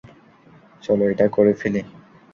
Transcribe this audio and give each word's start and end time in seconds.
চলো 0.83 1.03
এটা 1.09 1.25
করে 1.27 1.51
ফেলি। 1.53 1.81